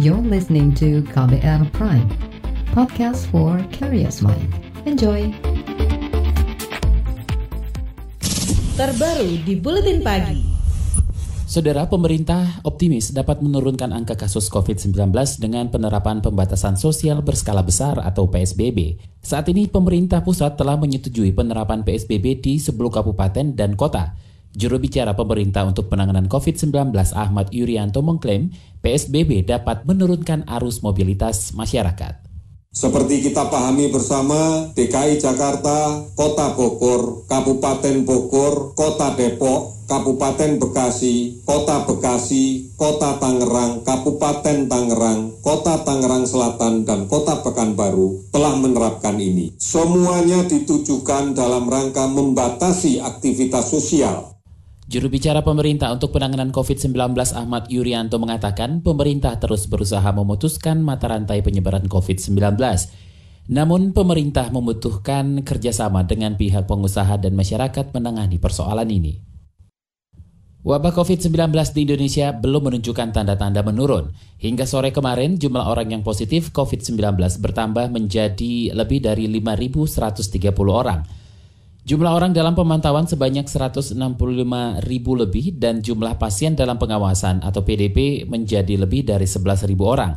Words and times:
You're 0.00 0.24
listening 0.24 0.72
to 0.80 1.04
KBR 1.12 1.68
Prime, 1.76 2.08
podcast 2.72 3.28
for 3.28 3.60
curious 3.68 4.24
mind. 4.24 4.48
Enjoy! 4.88 5.28
Terbaru 8.72 9.36
di 9.44 9.52
Buletin 9.60 10.00
Pagi. 10.00 10.48
Saudara 11.44 11.84
pemerintah 11.84 12.64
optimis 12.64 13.12
dapat 13.12 13.44
menurunkan 13.44 13.92
angka 13.92 14.16
kasus 14.16 14.48
COVID-19 14.48 15.12
dengan 15.36 15.68
penerapan 15.68 16.24
pembatasan 16.24 16.80
sosial 16.80 17.20
berskala 17.20 17.60
besar 17.60 18.00
atau 18.00 18.32
PSBB. 18.32 18.96
Saat 19.20 19.52
ini 19.52 19.68
pemerintah 19.68 20.24
pusat 20.24 20.56
telah 20.56 20.80
menyetujui 20.80 21.36
penerapan 21.36 21.84
PSBB 21.84 22.40
di 22.40 22.56
10 22.56 22.72
kabupaten 22.80 23.52
dan 23.52 23.76
kota. 23.76 24.16
Juru 24.52 24.76
bicara 24.76 25.16
pemerintah 25.16 25.64
untuk 25.64 25.88
penanganan 25.88 26.28
COVID-19 26.28 26.92
Ahmad 27.16 27.48
Yuryanto 27.56 28.04
mengklaim 28.04 28.52
PSBB 28.84 29.48
dapat 29.48 29.88
menurunkan 29.88 30.44
arus 30.44 30.84
mobilitas 30.84 31.56
masyarakat. 31.56 32.20
Seperti 32.72 33.20
kita 33.20 33.52
pahami 33.52 33.92
bersama, 33.92 34.72
DKI 34.72 35.20
Jakarta, 35.20 36.08
Kota 36.16 36.56
Bogor, 36.56 37.28
Kabupaten 37.28 38.00
Bogor, 38.04 38.72
Kota 38.72 39.12
Depok, 39.12 39.84
Kabupaten 39.84 40.56
Bekasi, 40.56 41.44
Kota 41.44 41.84
Bekasi, 41.84 42.72
Kota 42.80 43.20
Tangerang, 43.20 43.84
Kabupaten 43.84 44.72
Tangerang, 44.72 45.36
Kota 45.44 45.84
Tangerang 45.84 46.24
Selatan, 46.24 46.88
dan 46.88 47.04
Kota 47.12 47.44
Pekanbaru 47.44 48.32
telah 48.32 48.56
menerapkan 48.56 49.20
ini. 49.20 49.52
Semuanya 49.60 50.40
ditujukan 50.48 51.36
dalam 51.36 51.68
rangka 51.68 52.08
membatasi 52.08 53.04
aktivitas 53.04 53.68
sosial 53.68 54.31
Juru 54.92 55.08
bicara 55.08 55.40
pemerintah 55.40 55.88
untuk 55.88 56.12
penanganan 56.12 56.52
COVID-19 56.52 57.16
Ahmad 57.32 57.64
Yuryanto 57.72 58.20
mengatakan 58.20 58.84
pemerintah 58.84 59.40
terus 59.40 59.64
berusaha 59.64 60.04
memutuskan 60.12 60.84
mata 60.84 61.08
rantai 61.08 61.40
penyebaran 61.40 61.88
COVID-19. 61.88 62.36
Namun 63.48 63.96
pemerintah 63.96 64.52
membutuhkan 64.52 65.48
kerjasama 65.48 66.04
dengan 66.04 66.36
pihak 66.36 66.68
pengusaha 66.68 67.16
dan 67.16 67.32
masyarakat 67.32 67.88
menangani 67.88 68.36
persoalan 68.36 68.84
ini. 68.92 69.16
Wabah 70.60 70.92
COVID-19 70.92 71.40
di 71.72 71.88
Indonesia 71.88 72.36
belum 72.36 72.68
menunjukkan 72.68 73.16
tanda-tanda 73.16 73.64
menurun. 73.64 74.12
Hingga 74.44 74.68
sore 74.68 74.92
kemarin, 74.92 75.40
jumlah 75.40 75.72
orang 75.72 75.88
yang 75.88 76.04
positif 76.04 76.52
COVID-19 76.52 77.16
bertambah 77.40 77.88
menjadi 77.88 78.76
lebih 78.76 79.00
dari 79.00 79.24
5.130 79.40 80.52
orang. 80.68 81.21
Jumlah 81.82 82.14
orang 82.14 82.30
dalam 82.30 82.54
pemantauan 82.54 83.10
sebanyak 83.10 83.50
165 83.50 83.98
ribu 84.86 85.12
lebih 85.18 85.50
dan 85.58 85.82
jumlah 85.82 86.14
pasien 86.14 86.54
dalam 86.54 86.78
pengawasan 86.78 87.42
atau 87.42 87.66
PDP 87.66 88.22
menjadi 88.22 88.78
lebih 88.78 89.02
dari 89.02 89.26
11 89.26 89.66
ribu 89.66 89.90
orang. 89.90 90.14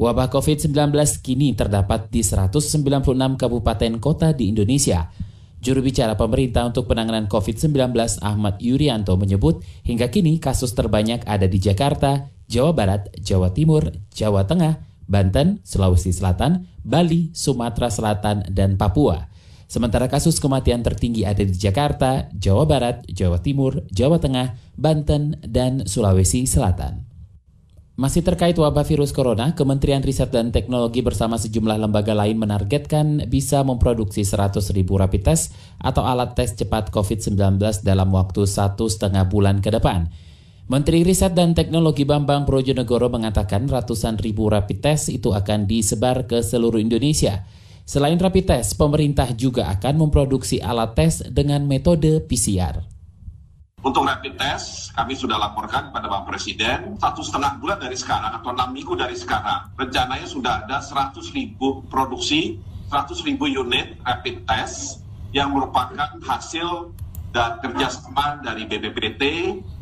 Wabah 0.00 0.32
COVID-19 0.32 0.72
kini 1.20 1.52
terdapat 1.52 2.08
di 2.08 2.24
196 2.24 3.04
kabupaten 3.36 3.92
kota 4.00 4.32
di 4.32 4.48
Indonesia. 4.56 5.12
Juru 5.60 5.84
bicara 5.84 6.16
pemerintah 6.16 6.64
untuk 6.64 6.88
penanganan 6.88 7.28
COVID-19 7.28 7.92
Ahmad 8.24 8.56
Yuryanto 8.64 9.12
menyebut 9.20 9.60
hingga 9.84 10.08
kini 10.08 10.40
kasus 10.40 10.72
terbanyak 10.72 11.28
ada 11.28 11.44
di 11.44 11.60
Jakarta, 11.60 12.32
Jawa 12.48 12.72
Barat, 12.72 13.12
Jawa 13.20 13.52
Timur, 13.52 13.84
Jawa 14.16 14.48
Tengah, 14.48 14.80
Banten, 15.04 15.60
Sulawesi 15.60 16.08
Selatan, 16.08 16.64
Bali, 16.80 17.36
Sumatera 17.36 17.92
Selatan, 17.92 18.48
dan 18.48 18.80
Papua. 18.80 19.31
Sementara 19.72 20.04
kasus 20.04 20.36
kematian 20.36 20.84
tertinggi 20.84 21.24
ada 21.24 21.40
di 21.40 21.56
Jakarta, 21.56 22.28
Jawa 22.36 22.68
Barat, 22.68 23.08
Jawa 23.08 23.40
Timur, 23.40 23.88
Jawa 23.88 24.20
Tengah, 24.20 24.52
Banten, 24.76 25.40
dan 25.40 25.88
Sulawesi 25.88 26.44
Selatan. 26.44 27.08
Masih 27.96 28.20
terkait 28.20 28.52
wabah 28.52 28.84
virus 28.84 29.16
corona, 29.16 29.56
Kementerian 29.56 30.04
Riset 30.04 30.28
dan 30.28 30.52
Teknologi 30.52 31.00
bersama 31.00 31.40
sejumlah 31.40 31.88
lembaga 31.88 32.12
lain 32.12 32.36
menargetkan 32.36 33.24
bisa 33.32 33.64
memproduksi 33.64 34.28
100 34.28 34.60
ribu 34.76 35.00
rapid 35.00 35.32
test 35.32 35.56
atau 35.80 36.04
alat 36.04 36.36
tes 36.36 36.52
cepat 36.52 36.92
COVID-19 36.92 37.56
dalam 37.80 38.12
waktu 38.12 38.44
satu 38.44 38.92
setengah 38.92 39.24
bulan 39.24 39.64
ke 39.64 39.72
depan. 39.72 40.12
Menteri 40.68 41.00
Riset 41.00 41.32
dan 41.32 41.56
Teknologi 41.56 42.04
Bambang 42.04 42.44
Brojonegoro 42.44 43.08
mengatakan 43.08 43.64
ratusan 43.64 44.20
ribu 44.20 44.52
rapid 44.52 44.84
test 44.84 45.08
itu 45.08 45.32
akan 45.32 45.64
disebar 45.64 46.28
ke 46.28 46.44
seluruh 46.44 46.76
Indonesia– 46.76 47.40
Selain 47.82 48.14
rapid 48.14 48.46
test, 48.46 48.78
pemerintah 48.78 49.26
juga 49.34 49.66
akan 49.74 50.06
memproduksi 50.06 50.62
alat 50.62 50.94
tes 50.94 51.18
dengan 51.26 51.66
metode 51.66 52.22
PCR. 52.22 52.78
Untuk 53.82 54.06
rapid 54.06 54.38
test, 54.38 54.94
kami 54.94 55.18
sudah 55.18 55.34
laporkan 55.34 55.90
kepada 55.90 56.06
Bapak 56.06 56.30
Presiden 56.30 56.94
satu 57.02 57.26
setengah 57.26 57.58
bulan 57.58 57.82
dari 57.82 57.98
sekarang 57.98 58.38
atau 58.38 58.54
enam 58.54 58.70
minggu 58.70 58.94
dari 58.94 59.18
sekarang. 59.18 59.74
Rencananya 59.74 60.30
sudah 60.30 60.62
ada 60.62 60.78
100 60.78 61.18
ribu 61.34 61.82
produksi, 61.90 62.62
100 62.94 63.26
ribu 63.26 63.50
unit 63.50 63.98
rapid 64.06 64.46
test 64.46 65.02
yang 65.34 65.50
merupakan 65.50 66.14
hasil 66.22 66.94
dan 67.34 67.58
kerjasama 67.58 68.38
dari 68.46 68.70
BPPT, 68.70 69.22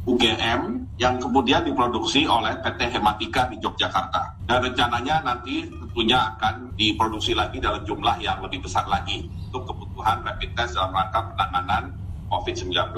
UGM, 0.09 0.89
yang 0.97 1.21
kemudian 1.21 1.65
diproduksi 1.65 2.25
oleh 2.25 2.57
PT 2.65 2.97
Hematika 2.97 3.49
di 3.53 3.61
Yogyakarta. 3.61 4.41
Dan 4.49 4.65
rencananya 4.65 5.21
nanti 5.21 5.69
tentunya 5.69 6.37
akan 6.37 6.73
diproduksi 6.77 7.37
lagi 7.37 7.61
dalam 7.61 7.85
jumlah 7.85 8.17
yang 8.25 8.41
lebih 8.41 8.65
besar 8.65 8.89
lagi 8.89 9.29
untuk 9.53 9.69
kebutuhan 9.69 10.25
rapid 10.25 10.51
test 10.57 10.77
dalam 10.77 10.97
rangka 10.97 11.21
penanganan 11.37 11.93
COVID-19. 12.33 12.97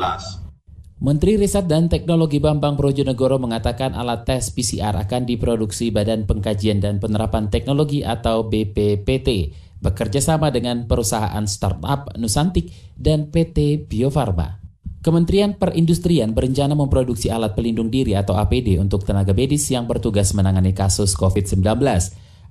Menteri 1.02 1.34
Riset 1.34 1.66
dan 1.66 1.90
Teknologi 1.90 2.38
Bambang 2.38 2.78
Brojonegoro 2.78 3.34
mengatakan 3.42 3.90
alat 3.98 4.22
tes 4.22 4.54
PCR 4.54 4.94
akan 4.94 5.26
diproduksi 5.26 5.90
Badan 5.90 6.30
Pengkajian 6.30 6.78
dan 6.78 7.02
Penerapan 7.02 7.50
Teknologi 7.50 8.06
atau 8.06 8.46
BPPT 8.46 9.50
bekerja 9.82 10.22
sama 10.22 10.54
dengan 10.54 10.86
perusahaan 10.86 11.42
startup 11.50 12.14
Nusantik 12.14 12.70
dan 12.94 13.34
PT 13.34 13.90
Bio 13.90 14.14
Farma. 14.14 14.61
Kementerian 15.02 15.58
Perindustrian 15.58 16.30
berencana 16.30 16.78
memproduksi 16.78 17.26
alat 17.26 17.58
pelindung 17.58 17.90
diri 17.90 18.14
atau 18.14 18.38
APD 18.38 18.78
untuk 18.78 19.02
tenaga 19.02 19.34
medis 19.34 19.66
yang 19.66 19.90
bertugas 19.90 20.30
menangani 20.30 20.70
kasus 20.78 21.18
COVID-19. 21.18 21.58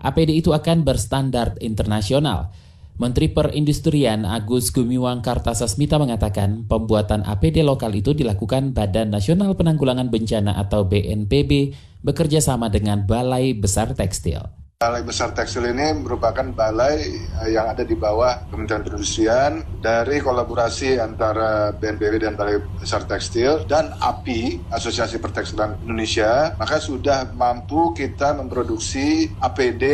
APD 0.04 0.30
itu 0.36 0.52
akan 0.52 0.84
berstandar 0.84 1.56
internasional. 1.64 2.52
Menteri 3.00 3.32
Perindustrian 3.32 4.28
Agus 4.28 4.76
Gumiwang 4.76 5.24
Kartasasmita 5.24 5.96
mengatakan 5.96 6.68
pembuatan 6.68 7.24
APD 7.24 7.64
lokal 7.64 7.96
itu 7.96 8.12
dilakukan 8.12 8.76
Badan 8.76 9.16
Nasional 9.16 9.56
Penanggulangan 9.56 10.12
Bencana 10.12 10.60
atau 10.60 10.84
BNPB 10.84 11.72
bekerja 12.04 12.44
sama 12.44 12.68
dengan 12.68 13.08
Balai 13.08 13.56
Besar 13.56 13.96
Tekstil. 13.96 14.61
Balai 14.82 15.06
Besar 15.06 15.30
Tekstil 15.38 15.78
ini 15.78 15.94
merupakan 15.94 16.42
balai 16.58 17.22
eh, 17.46 17.54
yang 17.54 17.70
ada 17.70 17.86
di 17.86 17.94
bawah 17.94 18.50
Kementerian 18.50 18.82
Perindustrian 18.82 19.62
dari 19.78 20.18
kolaborasi 20.18 20.98
antara 20.98 21.70
BNPB 21.70 22.26
dan 22.26 22.34
Balai 22.34 22.58
Besar 22.82 23.06
Tekstil 23.06 23.70
dan 23.70 23.94
API, 24.02 24.58
Asosiasi 24.74 25.22
Pertekstilan 25.22 25.78
Indonesia, 25.86 26.58
maka 26.58 26.82
sudah 26.82 27.30
mampu 27.38 27.94
kita 27.94 28.34
memproduksi 28.34 29.30
APD 29.38 29.86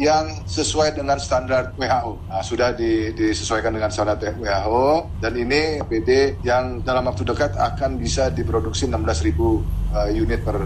yang 0.00 0.48
sesuai 0.48 0.96
dengan 0.96 1.20
standar 1.20 1.76
WHO. 1.76 2.32
Nah, 2.32 2.40
sudah 2.40 2.72
di, 2.72 3.12
disesuaikan 3.12 3.76
dengan 3.76 3.92
standar 3.92 4.16
WHO 4.16 5.12
dan 5.20 5.36
ini 5.36 5.84
APD 5.84 6.40
yang 6.40 6.80
dalam 6.80 7.04
waktu 7.04 7.28
dekat 7.28 7.52
akan 7.60 8.00
bisa 8.00 8.32
diproduksi 8.32 8.88
16.000 8.88 8.96
uh, 8.96 10.08
eh, 10.08 10.10
unit 10.16 10.40
per 10.40 10.56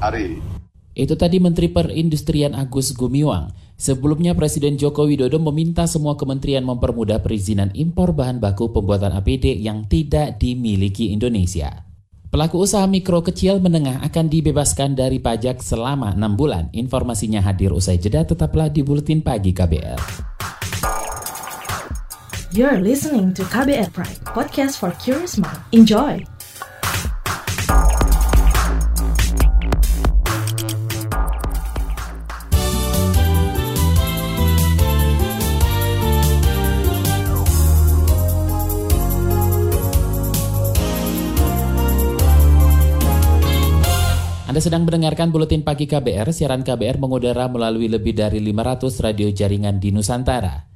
hari. 0.00 0.49
Itu 1.00 1.16
tadi 1.16 1.40
Menteri 1.40 1.72
Perindustrian 1.72 2.52
Agus 2.52 2.92
Gumiwang. 2.92 3.56
Sebelumnya 3.80 4.36
Presiden 4.36 4.76
Joko 4.76 5.08
Widodo 5.08 5.40
meminta 5.40 5.88
semua 5.88 6.20
kementerian 6.20 6.60
mempermudah 6.60 7.24
perizinan 7.24 7.72
impor 7.72 8.12
bahan 8.12 8.36
baku 8.36 8.68
pembuatan 8.68 9.16
APD 9.16 9.56
yang 9.56 9.88
tidak 9.88 10.36
dimiliki 10.36 11.08
Indonesia. 11.08 11.88
Pelaku 12.28 12.68
usaha 12.68 12.84
mikro 12.84 13.24
kecil 13.24 13.64
menengah 13.64 14.04
akan 14.04 14.28
dibebaskan 14.28 14.92
dari 14.92 15.24
pajak 15.24 15.64
selama 15.64 16.12
6 16.12 16.36
bulan. 16.36 16.68
Informasinya 16.76 17.40
hadir 17.40 17.72
usai 17.72 17.96
jeda 17.96 18.28
tetaplah 18.28 18.68
di 18.68 18.84
Buletin 18.84 19.24
Pagi 19.24 19.56
KBR. 19.56 20.28
You're 22.52 22.84
listening 22.84 23.32
to 23.40 23.42
KBR 23.48 23.88
Pride, 23.96 24.20
podcast 24.36 24.76
for 24.76 24.92
curious 25.00 25.40
mind. 25.40 25.64
Enjoy! 25.72 26.39
Anda 44.50 44.58
sedang 44.58 44.82
mendengarkan 44.82 45.30
Buletin 45.30 45.62
Pagi 45.62 45.86
KBR, 45.86 46.34
siaran 46.34 46.66
KBR 46.66 46.98
mengudara 46.98 47.46
melalui 47.46 47.86
lebih 47.86 48.18
dari 48.18 48.42
500 48.42 48.98
radio 48.98 49.30
jaringan 49.30 49.78
di 49.78 49.94
Nusantara. 49.94 50.66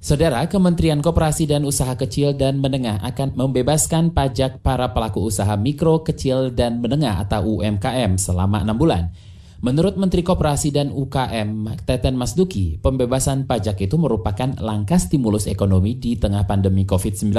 Saudara, 0.00 0.40
Kementerian 0.48 1.04
Koperasi 1.04 1.44
dan 1.44 1.68
Usaha 1.68 2.00
Kecil 2.00 2.32
dan 2.32 2.64
Menengah 2.64 2.96
akan 3.04 3.36
membebaskan 3.36 4.16
pajak 4.16 4.64
para 4.64 4.96
pelaku 4.96 5.28
usaha 5.28 5.52
mikro, 5.60 6.00
kecil, 6.00 6.48
dan 6.48 6.80
menengah 6.80 7.20
atau 7.20 7.60
UMKM 7.60 8.16
selama 8.16 8.64
6 8.64 8.80
bulan. 8.80 9.12
Menurut 9.60 10.00
Menteri 10.00 10.24
Koperasi 10.24 10.72
dan 10.72 10.88
UKM 10.88 11.76
Teten 11.84 12.16
Masduki, 12.16 12.80
pembebasan 12.80 13.44
pajak 13.44 13.84
itu 13.84 14.00
merupakan 14.00 14.56
langkah 14.64 14.96
stimulus 14.96 15.44
ekonomi 15.44 15.92
di 15.92 16.16
tengah 16.16 16.48
pandemi 16.48 16.88
COVID-19. 16.88 17.36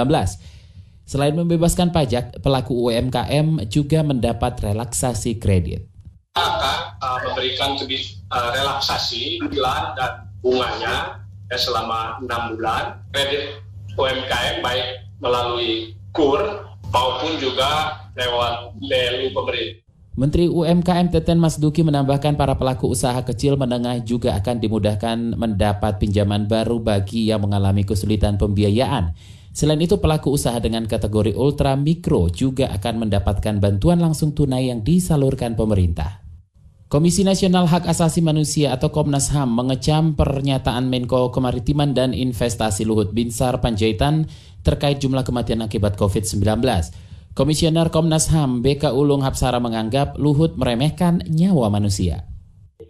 Selain 1.12 1.36
membebaskan 1.36 1.92
pajak, 1.92 2.40
pelaku 2.40 2.88
UMKM 2.88 3.68
juga 3.68 4.00
mendapat 4.00 4.63
relaksasi 4.63 5.44
kredit. 5.44 5.84
Akan 6.40 6.96
uh, 7.04 7.19
memberikan 7.28 7.75
lebih 7.75 8.00
uh, 8.31 8.56
relaksasi 8.56 9.44
bulan 9.44 9.92
dan 10.00 10.31
bunganya 10.40 11.19
ya, 11.52 11.58
selama 11.60 12.16
enam 12.24 12.56
bulan 12.56 13.04
kredit 13.12 13.60
UMKM 14.00 14.63
baik 14.63 15.04
melalui 15.19 16.00
KUR 16.16 16.63
maupun 16.96 17.36
juga 17.44 18.00
lewat 18.16 18.80
BLU 18.80 19.36
pemerintah. 19.36 19.84
Menteri 20.16 20.48
UMKM 20.48 21.12
Teten 21.12 21.44
Masduki 21.44 21.84
menambahkan 21.84 22.40
para 22.40 22.56
pelaku 22.56 22.88
usaha 22.88 23.19
kecil 23.19 23.60
menengah 23.60 24.00
juga 24.00 24.40
akan 24.40 24.63
dimudahkan 24.63 25.36
mendapat 25.36 26.00
pinjaman 26.00 26.48
baru 26.48 26.80
bagi 26.80 27.28
yang 27.28 27.44
mengalami 27.44 27.84
kesulitan 27.84 28.40
pembiayaan. 28.40 29.12
Selain 29.51 29.80
itu, 29.83 30.00
pelaku 30.00 30.31
usaha 30.31 30.56
dengan 30.63 30.88
kategori 30.88 31.36
ultra 31.36 31.75
mikro 31.75 32.31
juga 32.31 32.71
akan 32.71 33.07
mendapatkan 33.07 33.59
bantuan 33.59 34.00
langsung 34.00 34.31
tunai 34.31 34.71
yang 34.71 34.80
disalurkan 34.80 35.59
pemerintah. 35.59 36.24
Komisi 36.92 37.24
Nasional 37.24 37.71
Hak 37.71 37.88
Asasi 37.88 38.19
Manusia 38.19 38.75
atau 38.75 38.92
Komnas 38.92 39.31
HAM 39.31 39.56
mengecam 39.56 40.12
pernyataan 40.12 40.92
Menko 40.92 41.31
Kemaritiman 41.31 41.95
dan 41.95 42.12
Investasi 42.12 42.83
Luhut 42.83 43.15
Binsar 43.15 43.63
Panjaitan 43.63 44.27
terkait 44.59 45.00
jumlah 45.00 45.24
kematian 45.24 45.63
akibat 45.63 45.95
COVID-19. 45.95 46.44
Komisioner 47.31 47.88
Komnas 47.95 48.27
HAM 48.27 48.59
BK 48.59 48.92
Ulung 48.92 49.24
Hapsara 49.24 49.63
menganggap 49.63 50.19
Luhut 50.19 50.59
meremehkan 50.59 51.24
nyawa 51.31 51.71
manusia. 51.71 52.27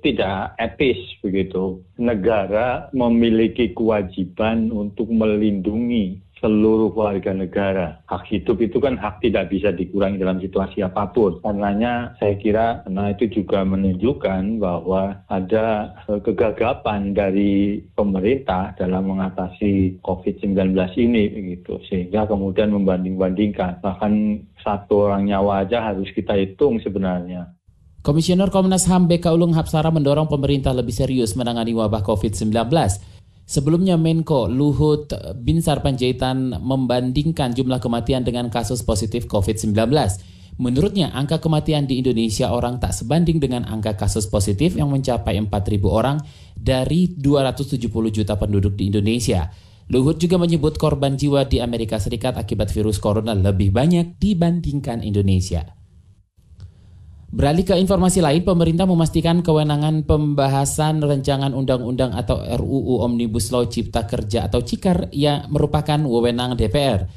Tidak 0.01 0.57
etis 0.57 0.97
begitu. 1.21 1.85
Negara 2.01 2.89
memiliki 2.97 3.69
kewajiban 3.77 4.73
untuk 4.73 5.13
melindungi 5.13 6.30
seluruh 6.41 6.91
warga 6.91 7.31
negara. 7.31 8.01
Hak 8.09 8.27
hidup 8.27 8.59
itu 8.59 8.81
kan 8.81 8.97
hak 8.97 9.21
tidak 9.21 9.53
bisa 9.53 9.69
dikurangi 9.69 10.19
dalam 10.19 10.41
situasi 10.41 10.81
apa 10.81 11.13
pun. 11.13 11.37
Karenanya 11.45 12.17
saya 12.17 12.35
kira 12.41 12.81
nah 12.89 13.13
itu 13.13 13.29
juga 13.29 13.61
menunjukkan 13.61 14.57
bahwa 14.57 15.21
ada 15.29 15.95
eh, 16.09 16.19
kegagapan 16.19 17.13
dari 17.13 17.85
pemerintah 17.93 18.73
dalam 18.75 19.13
mengatasi 19.13 20.01
COVID-19 20.01 20.73
ini 20.97 21.23
begitu. 21.29 21.77
Sehingga 21.87 22.25
kemudian 22.25 22.73
membanding-bandingkan. 22.73 23.79
Bahkan 23.85 24.13
satu 24.65 25.07
orang 25.07 25.29
nyawa 25.29 25.63
aja 25.63 25.93
harus 25.93 26.09
kita 26.11 26.33
hitung 26.35 26.81
sebenarnya. 26.81 27.53
Komisioner 28.01 28.49
Komnas 28.49 28.89
HAM 28.89 29.05
BK 29.05 29.29
Ulung 29.29 29.53
Hapsara 29.53 29.93
mendorong 29.93 30.25
pemerintah 30.25 30.73
lebih 30.73 30.89
serius 30.89 31.37
menangani 31.37 31.77
wabah 31.77 32.01
COVID-19 32.01 32.49
Sebelumnya 33.45 33.99
Menko 33.99 34.47
Luhut 34.47 35.11
Binsar 35.41 35.83
Panjaitan 35.83 36.55
membandingkan 36.55 37.51
jumlah 37.51 37.83
kematian 37.83 38.23
dengan 38.23 38.47
kasus 38.47 38.85
positif 38.85 39.27
COVID-19. 39.27 39.75
Menurutnya, 40.61 41.09
angka 41.15 41.41
kematian 41.41 41.89
di 41.89 41.97
Indonesia 41.97 42.53
orang 42.53 42.77
tak 42.77 42.93
sebanding 42.93 43.41
dengan 43.41 43.65
angka 43.65 43.97
kasus 43.97 44.29
positif 44.29 44.77
yang 44.77 44.93
mencapai 44.93 45.39
4.000 45.41 45.49
orang 45.89 46.21
dari 46.53 47.17
270 47.17 47.89
juta 48.13 48.37
penduduk 48.37 48.77
di 48.77 48.93
Indonesia. 48.93 49.49
Luhut 49.91 50.21
juga 50.21 50.37
menyebut 50.39 50.77
korban 50.79 51.17
jiwa 51.17 51.43
di 51.49 51.59
Amerika 51.59 51.99
Serikat 51.99 52.37
akibat 52.39 52.71
virus 52.71 53.01
corona 53.01 53.35
lebih 53.35 53.73
banyak 53.73 54.21
dibandingkan 54.21 55.03
Indonesia. 55.03 55.80
Beralih 57.31 57.63
ke 57.63 57.79
informasi 57.79 58.19
lain, 58.19 58.43
pemerintah 58.43 58.83
memastikan 58.83 59.39
kewenangan 59.39 60.03
pembahasan 60.03 60.99
rancangan 60.99 61.55
undang-undang 61.55 62.11
atau 62.11 62.43
RUU 62.43 63.07
Omnibus 63.07 63.55
Law 63.55 63.71
Cipta 63.71 64.03
Kerja 64.03 64.51
atau 64.51 64.59
CIKER 64.59 65.07
yang 65.15 65.47
merupakan 65.47 65.95
wewenang 65.95 66.59
DPR. 66.59 67.07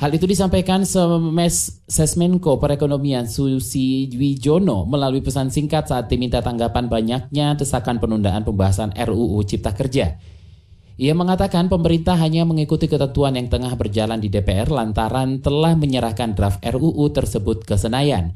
Hal 0.00 0.16
itu 0.16 0.24
disampaikan 0.24 0.88
Semes 0.88 1.84
Sesmenko 1.84 2.56
Perekonomian 2.56 3.28
Susi 3.28 4.08
Wijono 4.16 4.88
melalui 4.88 5.20
pesan 5.20 5.52
singkat 5.52 5.92
saat 5.92 6.08
diminta 6.08 6.40
tanggapan 6.40 6.88
banyaknya 6.88 7.52
desakan 7.52 8.00
penundaan 8.00 8.48
pembahasan 8.48 8.96
RUU 8.96 9.44
Cipta 9.44 9.76
Kerja. 9.76 10.16
Ia 10.96 11.12
mengatakan 11.12 11.68
pemerintah 11.68 12.16
hanya 12.16 12.48
mengikuti 12.48 12.88
ketentuan 12.88 13.36
yang 13.36 13.52
tengah 13.52 13.76
berjalan 13.76 14.24
di 14.24 14.32
DPR 14.32 14.72
lantaran 14.72 15.44
telah 15.44 15.76
menyerahkan 15.76 16.32
draft 16.32 16.64
RUU 16.64 17.12
tersebut 17.12 17.68
ke 17.68 17.76
Senayan. 17.76 18.32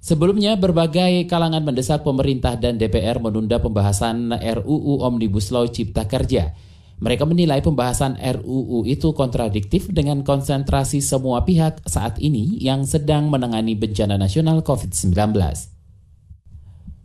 Sebelumnya, 0.00 0.56
berbagai 0.56 1.28
kalangan 1.28 1.60
mendesak 1.60 2.00
pemerintah 2.00 2.56
dan 2.56 2.80
DPR 2.80 3.20
menunda 3.20 3.60
pembahasan 3.60 4.32
RUU 4.32 5.04
Omnibus 5.04 5.52
Law 5.52 5.68
Cipta 5.68 6.08
Kerja. 6.08 6.56
Mereka 7.00 7.28
menilai 7.28 7.60
pembahasan 7.60 8.16
RUU 8.16 8.88
itu 8.88 9.12
kontradiktif 9.12 9.92
dengan 9.92 10.24
konsentrasi 10.24 11.04
semua 11.04 11.44
pihak 11.44 11.84
saat 11.84 12.16
ini 12.16 12.60
yang 12.60 12.88
sedang 12.88 13.28
menangani 13.28 13.76
bencana 13.76 14.16
nasional 14.16 14.64
COVID-19. 14.64 15.36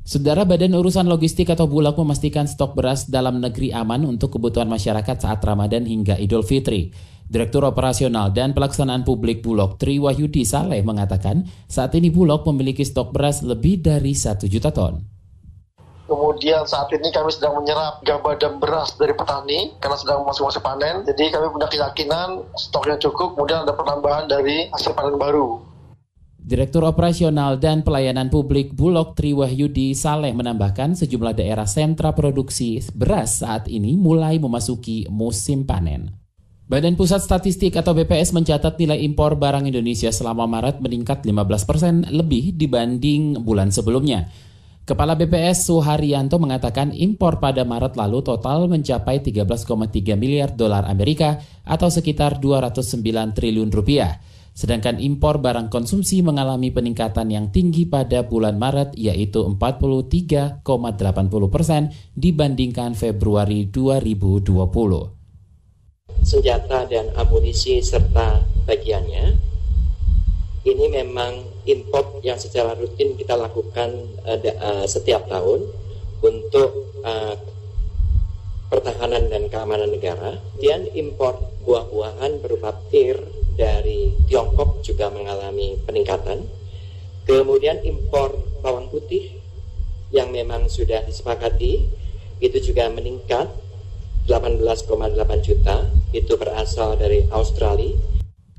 Saudara 0.06 0.46
Badan 0.48 0.78
Urusan 0.78 1.12
Logistik 1.12 1.52
atau 1.52 1.68
Bulog 1.68 2.00
memastikan 2.00 2.48
stok 2.48 2.80
beras 2.80 3.12
dalam 3.12 3.44
negeri 3.44 3.76
aman 3.76 4.08
untuk 4.08 4.40
kebutuhan 4.40 4.72
masyarakat 4.72 5.18
saat 5.18 5.42
Ramadan 5.44 5.84
hingga 5.84 6.16
Idul 6.16 6.48
Fitri. 6.48 6.96
Direktur 7.26 7.66
Operasional 7.66 8.30
dan 8.30 8.54
Pelaksanaan 8.54 9.02
Publik 9.02 9.42
Bulog 9.42 9.82
Tri 9.82 9.98
Wahyudi 9.98 10.46
Saleh 10.46 10.86
mengatakan 10.86 11.42
saat 11.66 11.98
ini 11.98 12.14
Bulog 12.14 12.46
memiliki 12.46 12.86
stok 12.86 13.18
beras 13.18 13.42
lebih 13.42 13.82
dari 13.82 14.14
1 14.14 14.46
juta 14.46 14.70
ton. 14.70 15.02
Kemudian 16.06 16.70
saat 16.70 16.86
ini 16.94 17.10
kami 17.10 17.34
sedang 17.34 17.58
menyerap 17.58 18.06
gabah 18.06 18.38
dan 18.38 18.62
beras 18.62 18.94
dari 18.94 19.18
petani 19.18 19.74
karena 19.82 19.98
sedang 19.98 20.22
masuk 20.22 20.54
masa 20.54 20.62
panen. 20.62 21.02
Jadi 21.02 21.34
kami 21.34 21.50
punya 21.50 21.66
keyakinan 21.66 22.46
stoknya 22.54 23.02
cukup, 23.02 23.34
kemudian 23.34 23.66
ada 23.66 23.74
penambahan 23.74 24.30
dari 24.30 24.70
hasil 24.70 24.94
panen 24.94 25.18
baru. 25.18 25.66
Direktur 26.38 26.86
Operasional 26.86 27.58
dan 27.58 27.82
Pelayanan 27.82 28.30
Publik 28.30 28.78
Bulog 28.78 29.18
Tri 29.18 29.34
Wahyudi 29.34 29.98
Saleh 29.98 30.30
menambahkan 30.30 30.94
sejumlah 30.94 31.42
daerah 31.42 31.66
sentra 31.66 32.14
produksi 32.14 32.86
beras 32.94 33.42
saat 33.42 33.66
ini 33.66 33.98
mulai 33.98 34.38
memasuki 34.38 35.10
musim 35.10 35.66
panen. 35.66 36.25
Badan 36.66 36.98
Pusat 36.98 37.22
Statistik 37.22 37.78
atau 37.78 37.94
BPS 37.94 38.34
mencatat 38.34 38.82
nilai 38.82 38.98
impor 39.06 39.38
barang 39.38 39.70
Indonesia 39.70 40.10
selama 40.10 40.50
Maret 40.50 40.82
meningkat 40.82 41.22
15% 41.22 41.70
persen 41.70 42.02
lebih 42.10 42.58
dibanding 42.58 43.38
bulan 43.38 43.70
sebelumnya. 43.70 44.26
Kepala 44.82 45.14
BPS 45.14 45.70
Suharyanto 45.70 46.42
mengatakan 46.42 46.90
impor 46.90 47.38
pada 47.38 47.62
Maret 47.62 47.94
lalu 47.94 48.26
total 48.26 48.66
mencapai 48.66 49.22
13,3 49.22 50.18
miliar 50.18 50.58
dolar 50.58 50.90
Amerika 50.90 51.38
atau 51.62 51.94
sekitar 51.94 52.42
209 52.42 52.98
triliun 53.38 53.70
rupiah. 53.70 54.18
Sedangkan 54.58 54.98
impor 54.98 55.38
barang 55.38 55.70
konsumsi 55.70 56.26
mengalami 56.26 56.74
peningkatan 56.74 57.30
yang 57.30 57.54
tinggi 57.54 57.86
pada 57.86 58.26
bulan 58.26 58.58
Maret 58.58 58.98
yaitu 58.98 59.46
43,80 59.54 60.66
persen 61.46 61.94
dibandingkan 62.18 62.98
Februari 62.98 63.70
2020 63.70 65.25
senjata 66.24 66.86
dan 66.88 67.12
amunisi 67.18 67.82
serta 67.84 68.46
bagiannya 68.70 69.56
ini 70.66 70.90
memang 70.90 71.62
import 71.70 72.26
yang 72.26 72.42
secara 72.42 72.74
rutin 72.74 73.14
kita 73.14 73.38
lakukan 73.38 74.18
uh, 74.26 74.34
uh, 74.42 74.86
setiap 74.90 75.30
tahun 75.30 75.70
untuk 76.26 76.90
uh, 77.06 77.38
pertahanan 78.74 79.30
dan 79.30 79.46
keamanan 79.46 79.94
negara. 79.94 80.42
Dan 80.58 80.90
impor 80.98 81.38
buah-buahan 81.62 82.42
berupa 82.42 82.74
tir 82.90 83.14
dari 83.54 84.18
Tiongkok 84.26 84.82
juga 84.82 85.14
mengalami 85.14 85.78
peningkatan. 85.86 86.50
Kemudian 87.30 87.86
impor 87.86 88.34
bawang 88.66 88.90
putih 88.90 89.38
yang 90.10 90.34
memang 90.34 90.66
sudah 90.66 91.06
disepakati 91.06 91.86
itu 92.42 92.58
juga 92.58 92.90
meningkat 92.90 93.54
18,8 94.26 95.46
juta 95.46 95.78
itu 96.16 96.40
berasal 96.40 96.96
dari 96.96 97.28
Australia. 97.28 98.16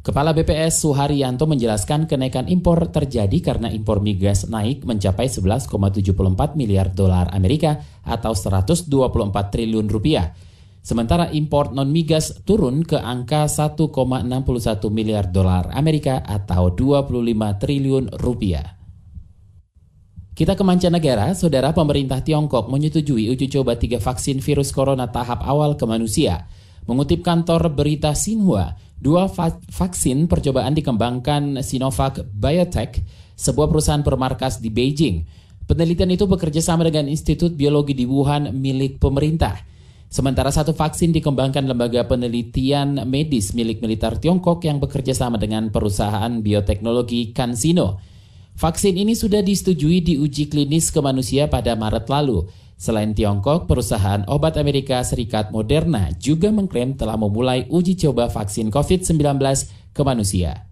Kepala 0.07 0.31
BPS 0.31 0.87
Suharyanto 0.87 1.51
menjelaskan 1.51 2.07
kenaikan 2.07 2.47
impor 2.47 2.79
terjadi 2.95 3.43
karena 3.43 3.67
impor 3.75 3.99
migas 3.99 4.47
naik 4.47 4.87
mencapai 4.87 5.27
11,74 5.27 5.67
miliar 6.55 6.95
dolar 6.95 7.27
Amerika 7.35 7.83
atau 8.07 8.31
124 8.31 8.87
triliun 9.51 9.91
rupiah. 9.91 10.31
Sementara 10.79 11.35
impor 11.35 11.75
non 11.75 11.91
migas 11.91 12.39
turun 12.47 12.87
ke 12.87 12.95
angka 12.95 13.51
1,61 13.51 13.91
miliar 14.95 15.27
dolar 15.27 15.75
Amerika 15.75 16.23
atau 16.23 16.71
25 16.71 17.11
triliun 17.59 18.15
rupiah. 18.23 18.79
Kita 20.39 20.55
ke 20.55 20.63
mancanegara, 20.63 21.35
saudara 21.35 21.75
pemerintah 21.75 22.23
Tiongkok 22.23 22.71
menyetujui 22.71 23.27
uji 23.35 23.51
coba 23.51 23.75
tiga 23.75 23.99
vaksin 23.99 24.39
virus 24.39 24.71
corona 24.71 25.11
tahap 25.11 25.43
awal 25.43 25.75
ke 25.75 25.83
manusia. 25.83 26.47
Mengutip 26.87 27.27
kantor 27.27 27.75
berita 27.75 28.15
Xinhua, 28.15 28.79
dua 29.03 29.27
va 29.27 29.51
vaksin 29.51 30.31
percobaan 30.31 30.71
dikembangkan 30.71 31.59
Sinovac 31.59 32.23
Biotech, 32.31 33.03
sebuah 33.35 33.67
perusahaan 33.67 34.07
bermarkas 34.07 34.63
di 34.63 34.71
Beijing. 34.71 35.27
Penelitian 35.67 36.15
itu 36.15 36.31
bekerja 36.31 36.63
sama 36.63 36.87
dengan 36.87 37.11
Institut 37.11 37.59
Biologi 37.59 37.91
di 37.91 38.07
Wuhan 38.07 38.55
milik 38.55 39.03
pemerintah. 39.03 39.59
Sementara 40.07 40.55
satu 40.55 40.71
vaksin 40.71 41.11
dikembangkan 41.11 41.67
lembaga 41.67 42.07
penelitian 42.07 43.03
medis 43.11 43.51
milik 43.51 43.83
militer 43.83 44.15
Tiongkok 44.23 44.63
yang 44.63 44.79
bekerja 44.79 45.11
sama 45.11 45.43
dengan 45.43 45.75
perusahaan 45.75 46.31
bioteknologi 46.39 47.35
CanSino. 47.35 47.99
Vaksin 48.55 48.95
ini 48.95 49.19
sudah 49.19 49.43
disetujui 49.43 50.07
diuji 50.07 50.47
klinis 50.47 50.95
ke 50.95 51.03
manusia 51.03 51.51
pada 51.51 51.75
Maret 51.75 52.07
lalu. 52.07 52.47
Selain 52.77 53.17
Tiongkok, 53.17 53.65
perusahaan 53.65 54.21
obat 54.29 54.61
Amerika 54.61 55.01
Serikat 55.01 55.49
Moderna 55.49 56.13
juga 56.21 56.53
mengklaim 56.53 56.93
telah 56.93 57.17
memulai 57.17 57.65
uji 57.73 57.97
coba 57.97 58.29
vaksin 58.29 58.69
COVID-19 58.69 59.17
ke 59.97 60.03
manusia. 60.05 60.69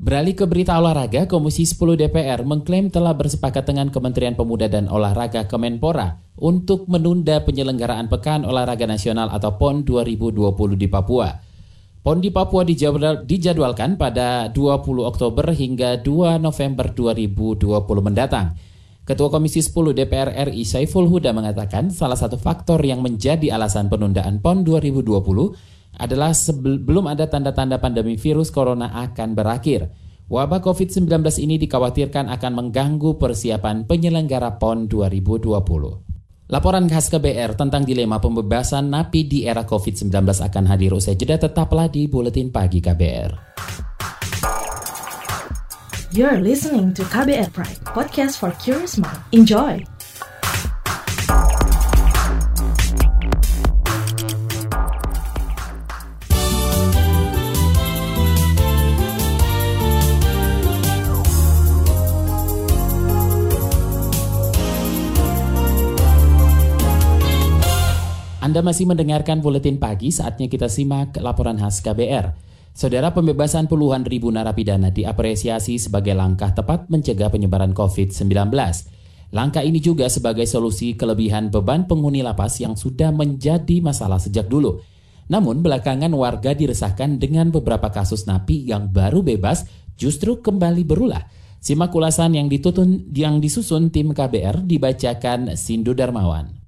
Beralih 0.00 0.32
ke 0.32 0.48
berita 0.48 0.80
olahraga, 0.80 1.28
Komisi 1.28 1.68
10 1.68 2.00
DPR 2.00 2.40
mengklaim 2.40 2.88
telah 2.88 3.12
bersepakat 3.12 3.68
dengan 3.68 3.92
Kementerian 3.92 4.32
Pemuda 4.32 4.64
dan 4.64 4.88
Olahraga 4.88 5.44
Kemenpora 5.44 6.16
untuk 6.40 6.88
menunda 6.88 7.44
penyelenggaraan 7.44 8.08
Pekan 8.08 8.48
Olahraga 8.48 8.88
Nasional 8.88 9.28
atau 9.28 9.60
PON 9.60 9.84
2020 9.84 10.56
di 10.80 10.88
Papua. 10.88 11.36
PON 12.00 12.16
di 12.16 12.32
Papua 12.32 12.64
dijadwal, 12.64 13.28
dijadwalkan 13.28 14.00
pada 14.00 14.48
20 14.48 15.04
Oktober 15.04 15.52
hingga 15.52 16.00
2 16.00 16.40
November 16.40 16.96
2020 16.96 17.60
mendatang. 18.00 18.56
Ketua 19.10 19.26
Komisi 19.26 19.58
10 19.58 19.90
DPR 19.90 20.30
RI 20.54 20.62
Saiful 20.62 21.10
Huda 21.10 21.34
mengatakan 21.34 21.90
salah 21.90 22.14
satu 22.14 22.38
faktor 22.38 22.78
yang 22.86 23.02
menjadi 23.02 23.50
alasan 23.50 23.90
penundaan 23.90 24.38
PON 24.38 24.62
2020 24.62 25.98
adalah 25.98 26.30
sebelum 26.30 27.10
ada 27.10 27.26
tanda-tanda 27.26 27.82
pandemi 27.82 28.14
virus 28.14 28.54
corona 28.54 28.94
akan 28.94 29.34
berakhir. 29.34 29.90
Wabah 30.30 30.62
COVID-19 30.62 31.10
ini 31.42 31.58
dikhawatirkan 31.58 32.30
akan 32.30 32.52
mengganggu 32.54 33.18
persiapan 33.18 33.82
penyelenggara 33.90 34.62
PON 34.62 34.86
2020. 34.86 35.58
Laporan 36.46 36.86
khas 36.86 37.10
KBR 37.10 37.58
tentang 37.58 37.82
dilema 37.82 38.22
pembebasan 38.22 38.94
napi 38.94 39.26
di 39.26 39.42
era 39.42 39.66
COVID-19 39.66 40.06
akan 40.22 40.64
hadir 40.70 40.94
usai 40.94 41.18
jeda 41.18 41.34
tetaplah 41.34 41.90
di 41.90 42.06
Buletin 42.06 42.54
Pagi 42.54 42.78
KBR. 42.78 43.89
You're 46.10 46.42
listening 46.42 46.90
to 46.98 47.06
KBR 47.06 47.54
Pride, 47.54 47.86
podcast 47.86 48.42
for 48.42 48.50
curious 48.58 48.98
mind. 48.98 49.22
Enjoy! 49.30 49.78
Anda 68.42 68.66
masih 68.66 68.90
mendengarkan 68.90 69.38
buletin 69.38 69.78
pagi, 69.78 70.10
saatnya 70.10 70.50
kita 70.50 70.66
simak 70.66 71.14
laporan 71.22 71.54
khas 71.54 71.78
KBR. 71.78 72.50
Saudara 72.70 73.10
pembebasan 73.10 73.66
puluhan 73.66 74.06
ribu 74.06 74.30
narapidana 74.30 74.94
diapresiasi 74.94 75.76
sebagai 75.76 76.14
langkah 76.14 76.54
tepat 76.54 76.86
mencegah 76.86 77.28
penyebaran 77.28 77.74
COVID-19. 77.74 78.30
Langkah 79.30 79.62
ini 79.62 79.78
juga 79.78 80.10
sebagai 80.10 80.46
solusi 80.46 80.94
kelebihan 80.94 81.50
beban 81.50 81.86
penghuni 81.86 82.22
lapas 82.22 82.58
yang 82.62 82.74
sudah 82.74 83.14
menjadi 83.14 83.78
masalah 83.82 84.18
sejak 84.18 84.50
dulu. 84.50 84.82
Namun 85.30 85.62
belakangan 85.62 86.10
warga 86.10 86.50
diresahkan 86.54 87.22
dengan 87.22 87.54
beberapa 87.54 87.90
kasus 87.94 88.26
napi 88.26 88.66
yang 88.66 88.90
baru 88.90 89.22
bebas 89.22 89.66
justru 89.94 90.42
kembali 90.42 90.82
berulah. 90.82 91.22
Simak 91.62 91.94
ulasan 91.94 92.34
yang 92.34 92.50
ditutun 92.50 93.12
yang 93.14 93.38
disusun 93.38 93.94
tim 93.94 94.10
KBR 94.10 94.66
dibacakan 94.66 95.54
Sindu 95.54 95.94
Darmawan. 95.94 96.59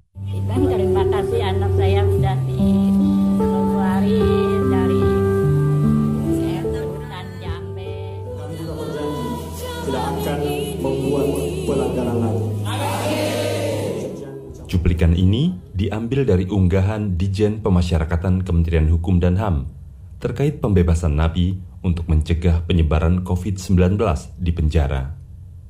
Cuplikan 14.73 15.13
ini 15.13 15.53
diambil 15.77 16.25
dari 16.25 16.49
unggahan 16.49 17.13
Dijen 17.13 17.61
Pemasyarakatan 17.61 18.41
Kementerian 18.41 18.89
Hukum 18.89 19.21
dan 19.21 19.37
HAM 19.37 19.69
terkait 20.17 20.65
pembebasan 20.65 21.13
napi 21.13 21.61
untuk 21.85 22.09
mencegah 22.09 22.65
penyebaran 22.65 23.21
COVID-19 23.21 24.01
di 24.41 24.49
penjara. 24.49 25.13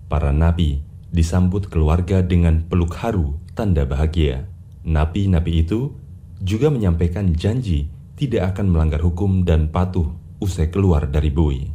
Para 0.07 0.31
napi 0.31 0.79
disambut 1.11 1.67
keluarga 1.67 2.23
dengan 2.23 2.63
peluk 2.63 2.95
haru 2.95 3.35
tanda 3.51 3.83
bahagia. 3.83 4.47
Napi-napi 4.87 5.51
itu 5.51 5.99
juga 6.39 6.71
menyampaikan 6.71 7.35
janji 7.35 7.91
tidak 8.15 8.55
akan 8.55 8.71
melanggar 8.71 9.03
hukum 9.03 9.43
dan 9.43 9.67
patuh 9.67 10.15
usai 10.39 10.71
keluar 10.71 11.11
dari 11.11 11.27
bui. 11.27 11.67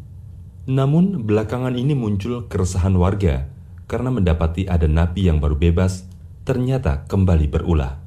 Namun 0.65 1.29
belakangan 1.29 1.77
ini 1.77 1.93
muncul 1.93 2.49
keresahan 2.49 2.97
warga 2.97 3.53
karena 3.85 4.09
mendapati 4.09 4.65
ada 4.65 4.89
napi 4.89 5.29
yang 5.29 5.45
baru 5.45 5.61
bebas 5.61 6.09
ternyata 6.49 7.05
kembali 7.05 7.53
berulah. 7.53 8.01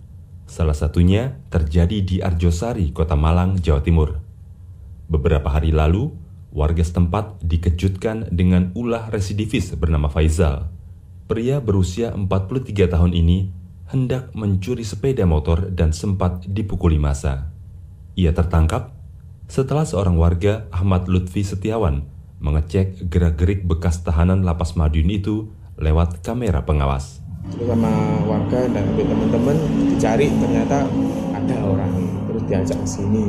Salah 0.49 0.73
satunya 0.73 1.37
terjadi 1.53 2.01
di 2.01 2.25
Arjosari, 2.25 2.89
Kota 2.89 3.13
Malang, 3.13 3.61
Jawa 3.61 3.85
Timur. 3.85 4.17
Beberapa 5.05 5.53
hari 5.53 5.69
lalu, 5.69 6.09
warga 6.49 6.81
setempat 6.81 7.37
dikejutkan 7.45 8.33
dengan 8.33 8.73
ulah 8.73 9.13
residivis 9.13 9.69
bernama 9.77 10.09
Faizal. 10.09 10.73
Pria 11.29 11.61
berusia 11.61 12.17
43 12.17 12.89
tahun 12.89 13.13
ini 13.13 13.53
hendak 13.93 14.33
mencuri 14.33 14.89
sepeda 14.89 15.29
motor 15.29 15.69
dan 15.69 15.93
sempat 15.93 16.41
dipukuli 16.49 16.97
masa. 16.97 17.53
Ia 18.17 18.33
tertangkap 18.33 18.89
setelah 19.45 19.85
seorang 19.85 20.17
warga 20.17 20.65
Ahmad 20.73 21.05
Lutfi 21.05 21.45
Setiawan 21.45 22.09
mengecek 22.41 23.05
gerak-gerik 23.05 23.69
bekas 23.69 24.01
tahanan 24.01 24.41
lapas 24.41 24.73
Madiun 24.73 25.13
itu 25.13 25.53
lewat 25.77 26.25
kamera 26.25 26.65
pengawas. 26.65 27.20
Terus 27.49 27.67
sama 27.67 28.21
warga 28.29 28.69
dan 28.69 28.85
teman-teman 28.93 29.57
dicari 29.89 30.29
ternyata 30.29 30.85
ada 31.33 31.57
orang. 31.65 31.93
Terus 32.29 32.43
diajak 32.47 32.77
ke 32.79 32.87
sini 32.87 33.25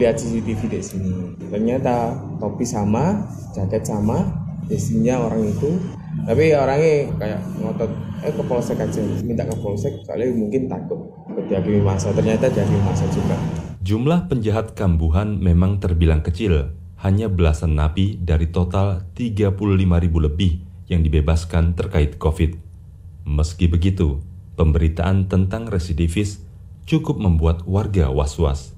lihat 0.00 0.16
CCTV 0.16 0.60
di 0.72 0.80
sini. 0.80 1.12
Ternyata 1.52 2.16
topi 2.40 2.64
sama 2.64 3.28
jaket 3.52 3.84
sama 3.84 4.24
isinya 4.72 5.20
orang 5.28 5.44
itu. 5.50 5.76
Tapi 6.24 6.56
orangnya 6.56 7.12
kayak 7.20 7.40
ngotot 7.60 7.90
eh 8.20 8.32
ke 8.34 8.42
polsek 8.44 8.80
aja 8.80 9.00
minta 9.22 9.44
ke 9.44 9.56
polsek. 9.60 9.92
Soalnya 10.08 10.32
mungkin 10.34 10.66
takut 10.66 11.00
dihakimi 11.48 11.80
masa. 11.84 12.10
Ternyata 12.16 12.48
dihakimi 12.48 12.80
masa 12.82 13.04
juga. 13.12 13.36
Jumlah 13.80 14.28
penjahat 14.28 14.76
kambuhan 14.76 15.40
memang 15.40 15.80
terbilang 15.80 16.20
kecil, 16.20 16.76
hanya 17.00 17.32
belasan 17.32 17.80
napi 17.80 18.20
dari 18.20 18.52
total 18.52 19.08
35 19.16 19.56
ribu 20.04 20.18
lebih 20.20 20.60
yang 20.84 21.00
dibebaskan 21.00 21.72
terkait 21.72 22.20
COVID. 22.20 22.69
Meski 23.28 23.68
begitu, 23.68 24.20
pemberitaan 24.56 25.28
tentang 25.28 25.68
residivis 25.68 26.44
cukup 26.88 27.20
membuat 27.20 27.62
warga 27.68 28.10
was-was. 28.10 28.74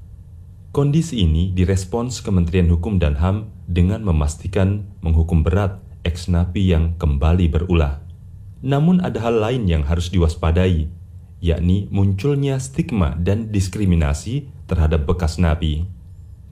Kondisi 0.73 1.21
ini 1.21 1.53
direspons 1.53 2.25
Kementerian 2.25 2.69
Hukum 2.73 2.97
dan 2.97 3.21
HAM 3.21 3.53
dengan 3.69 4.01
memastikan 4.09 4.89
menghukum 5.05 5.45
berat 5.45 5.77
ex-napi 6.01 6.65
yang 6.65 6.97
kembali 6.97 7.53
berulah. 7.53 8.01
Namun 8.65 9.05
ada 9.05 9.21
hal 9.21 9.37
lain 9.43 9.69
yang 9.69 9.85
harus 9.85 10.09
diwaspadai, 10.09 10.89
yakni 11.43 11.91
munculnya 11.91 12.57
stigma 12.63 13.19
dan 13.19 13.51
diskriminasi 13.51 14.49
terhadap 14.71 15.05
bekas 15.05 15.37
napi. 15.37 15.85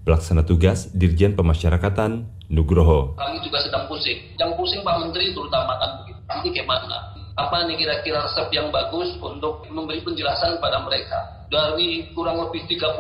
Pelaksana 0.05 0.43
tugas 0.43 0.91
Dirjen 0.91 1.39
Pemasyarakatan 1.39 2.27
Nugroho. 2.51 3.15
Kami 3.15 3.39
juga 3.47 3.63
sedang 3.63 3.87
pusing. 3.87 4.19
Yang 4.35 4.51
pusing 4.59 4.83
Pak 4.83 4.97
Menteri 5.01 5.31
terutama 5.31 5.79
kan 5.79 6.03
begitu. 6.03 6.21
Ini 6.29 6.49
gimana? 6.61 7.20
Apa 7.39 7.67
nih 7.67 7.79
kira-kira 7.79 8.27
resep 8.27 8.51
yang 8.51 8.75
bagus 8.75 9.15
untuk 9.23 9.67
memberi 9.71 10.03
penjelasan 10.03 10.59
pada 10.59 10.83
mereka? 10.83 11.47
Dari 11.51 12.11
kurang 12.15 12.43
lebih 12.47 12.67
36 12.67 12.97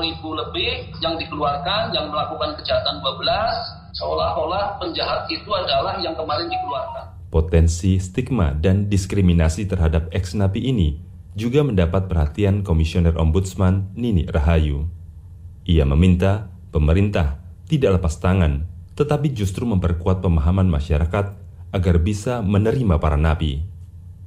ribu 0.00 0.28
lebih 0.36 0.92
yang 1.00 1.16
dikeluarkan, 1.16 1.92
yang 1.92 2.08
melakukan 2.12 2.56
kejahatan 2.60 3.00
12, 3.00 3.96
seolah-olah 3.96 4.76
penjahat 4.80 5.28
itu 5.28 5.48
adalah 5.52 6.00
yang 6.00 6.12
kemarin 6.16 6.48
dikeluarkan. 6.48 7.04
Potensi 7.32 7.98
stigma 7.98 8.54
dan 8.54 8.86
diskriminasi 8.88 9.66
terhadap 9.66 10.12
ex-napi 10.12 10.60
ini 10.64 11.00
juga 11.34 11.66
mendapat 11.66 12.06
perhatian 12.06 12.62
Komisioner 12.62 13.18
Ombudsman 13.18 13.90
Nini 13.98 14.22
Rahayu. 14.28 14.86
Ia 15.66 15.82
meminta 15.82 16.52
pemerintah 16.70 17.42
tidak 17.66 17.98
lepas 17.98 18.20
tangan, 18.22 18.68
tetapi 18.94 19.34
justru 19.34 19.66
memperkuat 19.66 20.22
pemahaman 20.22 20.70
masyarakat 20.70 21.26
agar 21.74 21.96
bisa 21.98 22.38
menerima 22.38 23.02
para 23.02 23.18
napi. 23.18 23.73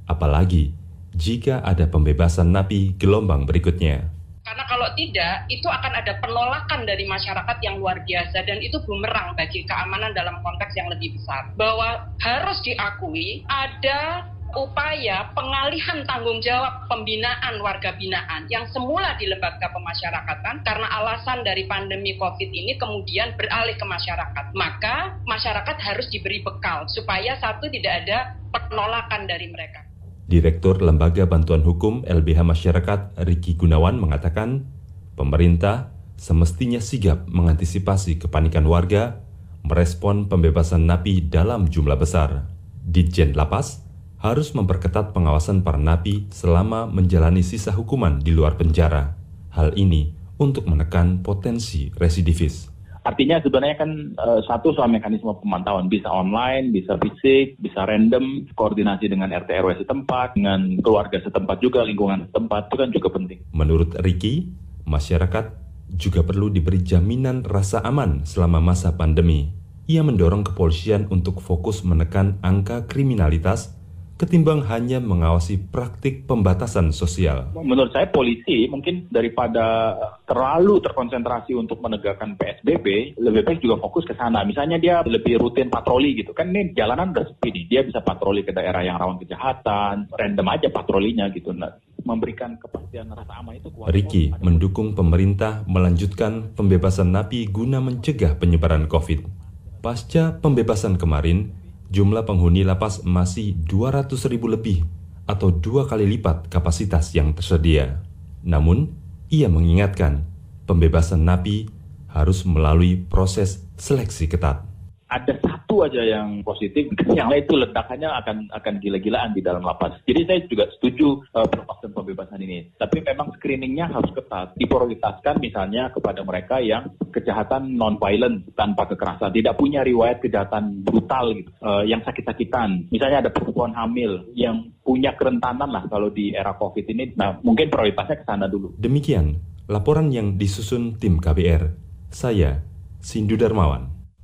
Apalagi 0.08 0.72
jika 1.12 1.60
ada 1.60 1.84
pembebasan 1.84 2.48
napi 2.50 2.96
gelombang 2.96 3.44
berikutnya. 3.44 4.08
Karena 4.48 4.64
kalau 4.64 4.88
tidak, 4.96 5.44
itu 5.52 5.68
akan 5.68 5.92
ada 5.92 6.16
penolakan 6.24 6.88
dari 6.88 7.04
masyarakat 7.04 7.56
yang 7.60 7.76
luar 7.84 8.00
biasa 8.08 8.48
dan 8.48 8.64
itu 8.64 8.80
bumerang 8.88 9.36
bagi 9.36 9.60
keamanan 9.68 10.16
dalam 10.16 10.40
konteks 10.40 10.72
yang 10.72 10.88
lebih 10.88 11.20
besar. 11.20 11.52
Bahwa 11.60 12.08
harus 12.24 12.56
diakui 12.64 13.44
ada 13.44 14.24
upaya 14.56 15.28
pengalihan 15.36 16.00
tanggung 16.08 16.40
jawab 16.40 16.88
pembinaan 16.88 17.60
warga 17.60 17.92
binaan 18.00 18.48
yang 18.48 18.64
semula 18.72 19.12
di 19.20 19.28
lembaga 19.28 19.68
pemasyarakatan 19.68 20.64
karena 20.64 20.88
alasan 20.96 21.44
dari 21.44 21.68
pandemi 21.68 22.16
COVID 22.16 22.48
ini 22.48 22.80
kemudian 22.80 23.36
beralih 23.36 23.76
ke 23.76 23.84
masyarakat. 23.84 24.56
Maka 24.56 25.20
masyarakat 25.28 25.76
harus 25.76 26.08
diberi 26.08 26.40
bekal 26.40 26.88
supaya 26.88 27.36
satu 27.36 27.68
tidak 27.68 28.06
ada 28.06 28.18
penolakan 28.48 29.28
dari 29.28 29.52
mereka. 29.52 29.87
Direktur 30.28 30.84
Lembaga 30.84 31.24
Bantuan 31.24 31.64
Hukum 31.64 32.04
LBH 32.04 32.44
Masyarakat 32.44 33.16
Riki 33.24 33.56
Gunawan 33.56 33.96
mengatakan, 33.96 34.68
pemerintah 35.16 35.88
semestinya 36.20 36.84
sigap 36.84 37.24
mengantisipasi 37.32 38.20
kepanikan 38.20 38.68
warga, 38.68 39.24
merespon 39.64 40.28
pembebasan 40.28 40.84
napi 40.84 41.24
dalam 41.24 41.72
jumlah 41.72 41.96
besar. 41.96 42.44
Ditjen 42.84 43.32
Lapas 43.32 43.88
harus 44.20 44.52
memperketat 44.52 45.16
pengawasan 45.16 45.64
para 45.64 45.80
napi 45.80 46.28
selama 46.28 46.84
menjalani 46.84 47.40
sisa 47.40 47.72
hukuman 47.72 48.20
di 48.20 48.36
luar 48.36 48.60
penjara. 48.60 49.16
Hal 49.56 49.80
ini 49.80 50.12
untuk 50.36 50.68
menekan 50.68 51.24
potensi 51.24 51.88
residivis. 51.96 52.68
Artinya 53.08 53.40
sebenarnya 53.40 53.80
kan 53.80 53.90
uh, 54.20 54.44
satu 54.44 54.76
soal 54.76 54.92
mekanisme 54.92 55.32
pemantauan 55.40 55.88
bisa 55.88 56.12
online, 56.12 56.68
bisa 56.68 57.00
fisik, 57.00 57.56
bisa 57.56 57.88
random, 57.88 58.44
koordinasi 58.52 59.08
dengan 59.08 59.32
RT 59.32 59.48
RW 59.64 59.80
setempat, 59.80 60.36
dengan 60.36 60.76
keluarga 60.84 61.16
setempat 61.24 61.56
juga, 61.64 61.88
lingkungan 61.88 62.28
setempat 62.28 62.68
itu 62.68 62.76
kan 62.76 62.90
juga 62.92 63.08
penting. 63.16 63.38
Menurut 63.56 63.96
Riki, 64.04 64.52
masyarakat 64.84 65.56
juga 65.88 66.20
perlu 66.20 66.52
diberi 66.52 66.84
jaminan 66.84 67.48
rasa 67.48 67.80
aman 67.80 68.28
selama 68.28 68.60
masa 68.60 68.92
pandemi. 69.00 69.56
Ia 69.88 70.04
mendorong 70.04 70.44
kepolisian 70.44 71.08
untuk 71.08 71.40
fokus 71.40 71.80
menekan 71.80 72.36
angka 72.44 72.84
kriminalitas 72.84 73.72
ketimbang 74.18 74.66
hanya 74.66 74.98
mengawasi 74.98 75.70
praktik 75.70 76.26
pembatasan 76.26 76.90
sosial. 76.90 77.54
Menurut 77.54 77.94
saya 77.94 78.10
polisi 78.10 78.66
mungkin 78.66 79.06
daripada 79.06 79.94
terlalu 80.26 80.82
terkonsentrasi 80.82 81.54
untuk 81.54 81.78
menegakkan 81.78 82.34
PSBB, 82.34 83.14
lebih 83.14 83.42
baik 83.46 83.62
juga 83.62 83.78
fokus 83.78 84.02
ke 84.02 84.18
sana. 84.18 84.42
Misalnya 84.42 84.82
dia 84.82 85.06
lebih 85.06 85.38
rutin 85.38 85.70
patroli 85.70 86.18
gitu. 86.18 86.34
Kan 86.34 86.50
ini 86.50 86.74
jalanan 86.74 87.14
udah 87.14 87.30
sepi 87.30 87.48
nih. 87.54 87.64
Dia 87.70 87.80
bisa 87.86 88.02
patroli 88.02 88.42
ke 88.42 88.50
daerah 88.50 88.82
yang 88.82 88.98
rawan 88.98 89.22
kejahatan, 89.22 90.10
random 90.10 90.46
aja 90.50 90.68
patrolinya 90.74 91.30
gitu. 91.30 91.54
Nah, 91.54 91.78
memberikan 92.02 92.58
kepastian 92.58 93.14
rasa 93.14 93.38
aman 93.38 93.54
itu 93.62 93.70
kuat. 93.70 93.94
Riki 93.94 94.34
mendukung 94.42 94.98
pemerintah 94.98 95.62
melanjutkan 95.70 96.58
pembebasan 96.58 97.14
napi 97.14 97.46
guna 97.46 97.78
mencegah 97.78 98.34
penyebaran 98.34 98.90
COVID. 98.90 99.46
Pasca 99.78 100.34
pembebasan 100.42 100.98
kemarin, 100.98 101.54
jumlah 101.88 102.24
penghuni 102.28 102.64
lapas 102.64 103.04
masih 103.04 103.56
200 103.64 104.12
ribu 104.28 104.48
lebih 104.48 104.84
atau 105.28 105.52
dua 105.52 105.84
kali 105.84 106.08
lipat 106.08 106.48
kapasitas 106.48 107.12
yang 107.12 107.36
tersedia. 107.36 108.00
Namun, 108.44 108.96
ia 109.28 109.52
mengingatkan 109.52 110.24
pembebasan 110.64 111.24
napi 111.24 111.68
harus 112.08 112.48
melalui 112.48 112.96
proses 112.96 113.64
seleksi 113.76 114.28
ketat 114.28 114.64
ada 115.08 115.34
satu 115.40 115.88
aja 115.88 116.04
yang 116.04 116.44
positif, 116.44 116.92
yang 117.18 117.32
lain 117.32 117.44
itu 117.48 117.56
ledakannya 117.56 118.08
akan 118.12 118.36
akan 118.52 118.74
gila-gilaan 118.78 119.32
di 119.32 119.40
dalam 119.40 119.64
lapas. 119.64 119.96
Jadi 120.04 120.20
saya 120.28 120.38
juga 120.44 120.68
setuju 120.76 121.24
uh, 121.32 121.48
pembebasan 121.80 122.40
ini. 122.44 122.68
Tapi 122.76 123.00
memang 123.00 123.32
screeningnya 123.40 123.88
harus 123.88 124.12
ketat, 124.12 124.52
diprioritaskan 124.60 125.40
misalnya 125.40 125.88
kepada 125.90 126.20
mereka 126.22 126.60
yang 126.60 126.92
kejahatan 127.08 127.74
non-violent 127.74 128.52
tanpa 128.52 128.84
kekerasan, 128.92 129.32
tidak 129.32 129.56
punya 129.56 129.80
riwayat 129.80 130.20
kejahatan 130.20 130.84
brutal 130.84 131.32
gitu, 131.32 131.50
uh, 131.64 131.82
yang 131.88 132.04
sakit-sakitan. 132.04 132.92
Misalnya 132.92 133.24
ada 133.26 133.30
perempuan 133.32 133.72
hamil 133.72 134.28
yang 134.36 134.68
punya 134.84 135.16
kerentanan 135.16 135.68
lah 135.72 135.84
kalau 135.88 136.12
di 136.12 136.36
era 136.36 136.52
COVID 136.56 136.84
ini. 136.92 137.16
Nah 137.16 137.40
mungkin 137.40 137.72
prioritasnya 137.72 138.20
ke 138.20 138.24
sana 138.28 138.44
dulu. 138.48 138.76
Demikian 138.76 139.40
laporan 139.68 140.12
yang 140.12 140.36
disusun 140.36 141.00
tim 141.00 141.20
KBR. 141.20 141.88
Saya 142.08 142.64
Sindu 143.04 143.36
Darmawan. 143.36 143.97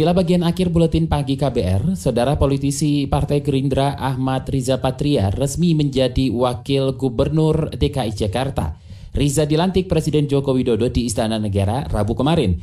Inilah 0.00 0.16
bagian 0.16 0.40
akhir 0.48 0.72
buletin 0.72 1.12
pagi 1.12 1.36
KBR. 1.36 1.92
Saudara 1.92 2.40
politisi 2.40 3.04
Partai 3.04 3.44
Gerindra 3.44 4.00
Ahmad 4.00 4.48
Riza 4.48 4.80
Patria 4.80 5.28
resmi 5.28 5.76
menjadi 5.76 6.32
wakil 6.32 6.96
gubernur 6.96 7.68
DKI 7.68 8.08
Jakarta. 8.16 8.80
Riza 9.12 9.44
dilantik 9.44 9.92
Presiden 9.92 10.24
Joko 10.24 10.56
Widodo 10.56 10.88
di 10.88 11.04
Istana 11.04 11.36
Negara 11.36 11.84
Rabu 11.84 12.16
kemarin. 12.16 12.56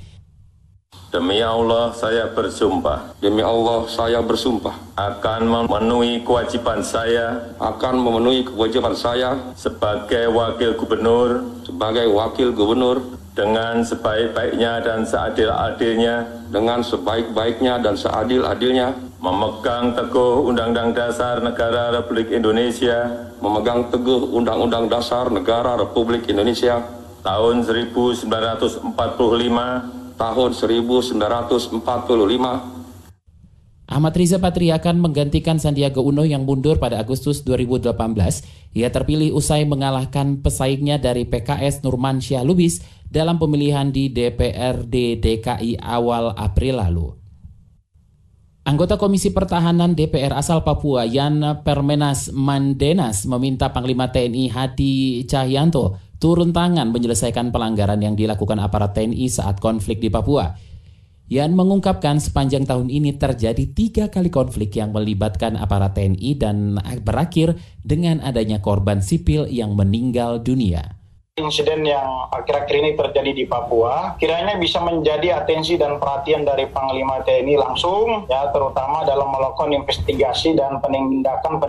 Demi 1.14 1.38
Allah 1.38 1.94
saya 1.94 2.34
bersumpah. 2.34 3.14
Demi 3.22 3.46
Allah 3.46 3.86
saya 3.86 4.18
bersumpah 4.26 4.98
akan 4.98 5.46
memenuhi 5.46 6.26
kewajiban 6.26 6.82
saya, 6.82 7.54
akan 7.62 8.02
memenuhi 8.02 8.50
kewajiban 8.50 8.98
saya 8.98 9.54
sebagai 9.54 10.26
wakil 10.34 10.74
gubernur, 10.74 11.46
sebagai 11.62 12.10
wakil 12.10 12.50
gubernur 12.50 12.98
dengan 13.38 13.86
sebaik-baiknya 13.86 14.82
dan 14.82 15.06
seadil-adilnya, 15.06 16.50
dengan 16.50 16.82
sebaik-baiknya 16.82 17.78
dan 17.78 17.94
seadil-adilnya, 17.94 18.98
memegang 19.22 19.94
teguh 19.94 20.50
Undang-Undang 20.50 20.98
Dasar 20.98 21.38
Negara 21.46 21.94
Republik 21.94 22.34
Indonesia, 22.34 23.30
memegang 23.38 23.94
teguh 23.94 24.34
Undang-Undang 24.34 24.90
Dasar 24.90 25.30
Negara 25.30 25.78
Republik 25.78 26.26
Indonesia. 26.26 26.82
Tahun 27.22 27.62
1945, 27.62 28.82
tahun 30.18 30.50
1945, 30.58 32.77
Ahmad 33.98 34.14
Riza 34.14 34.38
Patria 34.38 34.78
akan 34.78 35.02
menggantikan 35.02 35.58
Sandiaga 35.58 35.98
Uno 35.98 36.22
yang 36.22 36.46
mundur 36.46 36.78
pada 36.78 37.02
Agustus 37.02 37.42
2018. 37.42 37.98
Ia 38.78 38.94
terpilih 38.94 39.34
usai 39.34 39.66
mengalahkan 39.66 40.38
pesaingnya 40.46 41.02
dari 41.02 41.26
PKS 41.26 41.82
Nurmansyah 41.82 42.46
Lubis 42.46 42.86
dalam 43.10 43.42
pemilihan 43.42 43.90
di 43.90 44.14
DPRD 44.14 45.18
DKI 45.18 45.82
awal 45.82 46.30
April 46.38 46.78
lalu. 46.78 47.18
Anggota 48.70 49.02
Komisi 49.02 49.34
Pertahanan 49.34 49.98
DPR 49.98 50.38
asal 50.38 50.62
Papua 50.62 51.02
Yan 51.02 51.66
Permenas 51.66 52.30
Mandenas 52.30 53.26
meminta 53.26 53.74
Panglima 53.74 54.14
TNI 54.14 54.54
Hadi 54.54 55.26
Cahyanto 55.26 55.98
turun 56.22 56.54
tangan 56.54 56.94
menyelesaikan 56.94 57.50
pelanggaran 57.50 57.98
yang 57.98 58.14
dilakukan 58.14 58.62
aparat 58.62 58.94
TNI 58.94 59.26
saat 59.26 59.58
konflik 59.58 59.98
di 59.98 60.14
Papua. 60.14 60.54
Yan 61.28 61.54
mengungkapkan 61.54 62.24
sepanjang 62.24 62.64
tahun 62.64 62.88
ini 62.88 63.20
terjadi 63.20 63.70
tiga 63.76 64.06
kali 64.08 64.32
konflik 64.32 64.74
yang 64.80 64.96
melibatkan 64.96 65.60
aparat 65.60 66.00
TNI 66.00 66.32
dan 66.40 66.80
berakhir 67.04 67.60
dengan 67.84 68.24
adanya 68.24 68.64
korban 68.64 69.04
sipil 69.04 69.44
yang 69.48 69.76
meninggal 69.76 70.40
dunia 70.40 70.97
insiden 71.38 71.86
yang 71.86 72.26
akhir-akhir 72.34 72.76
ini 72.82 72.92
terjadi 72.98 73.32
di 73.32 73.46
Papua 73.46 74.18
kiranya 74.18 74.58
bisa 74.58 74.82
menjadi 74.82 75.38
atensi 75.38 75.78
dan 75.78 76.02
perhatian 76.02 76.42
dari 76.42 76.66
Panglima 76.66 77.22
TNI 77.22 77.62
langsung 77.62 78.26
ya 78.26 78.50
terutama 78.50 79.06
dalam 79.06 79.30
melakukan 79.30 79.70
investigasi 79.70 80.58
dan 80.58 80.82
penindakan 80.82 81.62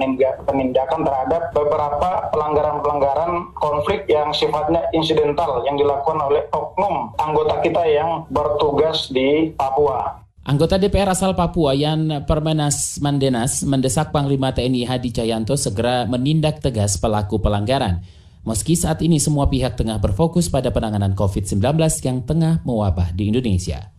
penindakan 0.48 1.00
terhadap 1.04 1.52
beberapa 1.52 2.33
pelanggaran-pelanggaran 2.33 3.52
konflik 3.61 4.09
yang 4.09 4.33
sifatnya 4.33 4.88
insidental 4.96 5.61
yang 5.68 5.76
dilakukan 5.76 6.16
oleh 6.16 6.48
oknum 6.48 7.12
anggota 7.20 7.61
kita 7.61 7.85
yang 7.85 8.24
bertugas 8.33 9.12
di 9.12 9.52
Papua. 9.52 10.24
Anggota 10.48 10.81
DPR 10.81 11.12
asal 11.12 11.37
Papua 11.37 11.76
Yan 11.76 12.24
Permenas 12.24 12.96
Mandenas 13.04 13.61
mendesak 13.68 14.16
Panglima 14.16 14.48
TNI 14.48 14.88
Hadi 14.88 15.12
Cahyanto 15.12 15.61
segera 15.61 16.09
menindak 16.09 16.64
tegas 16.64 16.96
pelaku 16.96 17.37
pelanggaran. 17.37 18.00
Meski 18.48 18.80
saat 18.80 19.04
ini 19.04 19.20
semua 19.20 19.44
pihak 19.52 19.76
tengah 19.76 20.00
berfokus 20.00 20.48
pada 20.48 20.72
penanganan 20.72 21.12
COVID-19 21.12 21.61
yang 22.00 22.24
tengah 22.24 22.64
mewabah 22.64 23.12
di 23.12 23.28
Indonesia. 23.28 23.92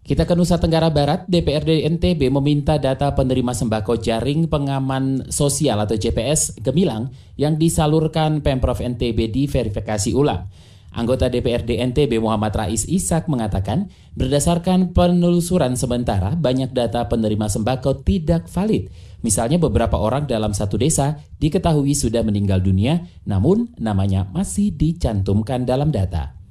Kita 0.00 0.24
ke 0.24 0.32
Nusa 0.32 0.56
Tenggara 0.56 0.88
Barat, 0.88 1.28
DPRD 1.28 1.84
NTB 1.84 2.32
meminta 2.32 2.80
data 2.80 3.12
penerima 3.12 3.52
sembako 3.52 4.00
jaring 4.00 4.48
pengaman 4.48 5.28
sosial 5.28 5.76
atau 5.84 6.00
JPS 6.00 6.64
Gemilang 6.64 7.12
yang 7.36 7.60
disalurkan 7.60 8.40
Pemprov 8.40 8.80
NTB 8.80 9.28
diverifikasi 9.28 10.16
ulang. 10.16 10.48
Anggota 10.92 11.32
DPRD 11.32 11.80
NTB 11.80 12.20
Muhammad 12.20 12.52
Rais 12.52 12.84
Ishak 12.84 13.24
mengatakan, 13.32 13.88
berdasarkan 14.12 14.92
penelusuran 14.92 15.72
sementara, 15.72 16.36
banyak 16.36 16.76
data 16.76 17.08
penerima 17.08 17.48
sembako 17.48 18.04
tidak 18.04 18.44
valid. 18.52 18.92
Misalnya 19.24 19.56
beberapa 19.56 19.96
orang 19.96 20.28
dalam 20.28 20.52
satu 20.52 20.76
desa 20.76 21.16
diketahui 21.40 21.96
sudah 21.96 22.20
meninggal 22.20 22.60
dunia, 22.60 23.08
namun 23.24 23.72
namanya 23.80 24.28
masih 24.34 24.74
dicantumkan 24.74 25.64
dalam 25.64 25.88
data. 25.88 26.41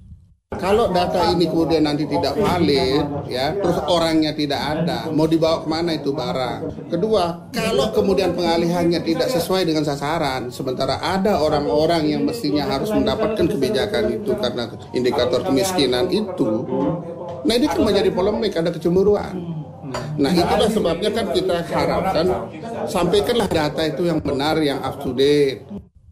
Kalau 0.51 0.91
data 0.91 1.31
ini 1.31 1.47
kemudian 1.47 1.87
nanti 1.87 2.03
tidak 2.03 2.35
valid, 2.35 3.23
ya, 3.31 3.55
terus 3.55 3.81
orangnya 3.87 4.35
tidak 4.35 4.59
ada, 4.59 5.07
mau 5.07 5.23
dibawa 5.23 5.63
ke 5.63 5.67
mana 5.71 5.95
itu 5.95 6.11
barang? 6.11 6.91
Kedua, 6.91 7.49
kalau 7.55 7.89
kemudian 7.95 8.35
pengalihannya 8.35 8.99
tidak 8.99 9.31
sesuai 9.31 9.63
dengan 9.63 9.87
sasaran, 9.87 10.51
sementara 10.51 10.99
ada 10.99 11.39
orang-orang 11.39 12.13
yang 12.13 12.27
mestinya 12.27 12.67
harus 12.67 12.91
mendapatkan 12.91 13.47
kebijakan 13.47 14.11
itu 14.11 14.35
karena 14.35 14.69
indikator 14.91 15.39
kemiskinan 15.39 16.11
itu, 16.11 16.67
nah 17.47 17.53
ini 17.55 17.65
kan 17.71 17.81
menjadi 17.87 18.11
polemik, 18.11 18.51
ada 18.51 18.75
kecemburuan. 18.75 19.33
Nah 20.19 20.35
itulah 20.35 20.67
sebabnya 20.67 21.15
kan 21.15 21.31
kita 21.31 21.63
harapkan 21.63 22.27
sampaikanlah 22.91 23.47
data 23.47 23.87
itu 23.87 24.03
yang 24.03 24.19
benar, 24.19 24.59
yang 24.59 24.83
up 24.83 24.99
to 24.99 25.15
date. 25.15 25.63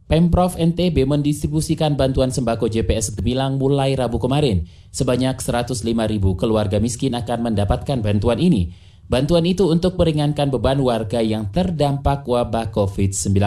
Pemprov 0.10 0.58
NTB 0.58 1.06
mendistribusikan 1.06 1.93
bantuan 1.93 2.34
sembako 2.34 2.65
JPS 2.65 3.13
Gemilang 3.13 3.62
mulai 3.62 3.93
Rabu 3.93 4.17
kemarin. 4.17 4.65
Sebanyak 4.89 5.38
105 5.38 5.86
ribu 5.86 6.34
keluarga 6.34 6.82
miskin 6.82 7.13
akan 7.13 7.54
mendapatkan 7.54 8.02
bantuan 8.02 8.41
ini. 8.41 8.74
Bantuan 9.06 9.45
itu 9.45 9.69
untuk 9.69 10.02
meringankan 10.02 10.50
beban 10.50 10.82
warga 10.82 11.22
yang 11.22 11.54
terdampak 11.54 12.26
wabah 12.26 12.74
COVID-19. 12.74 13.38